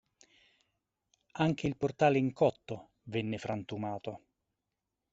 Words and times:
Anche 1.33 1.67
il 1.67 1.77
portale 1.77 2.17
in 2.17 2.33
cotto 2.33 2.93
venne 3.03 3.37
frantumato. 3.37 4.23